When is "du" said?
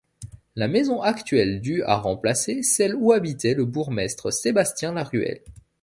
1.61-1.83